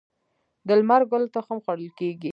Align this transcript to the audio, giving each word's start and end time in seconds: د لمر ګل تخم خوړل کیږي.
د 0.67 0.69
لمر 0.79 1.01
ګل 1.11 1.23
تخم 1.35 1.57
خوړل 1.63 1.89
کیږي. 1.99 2.29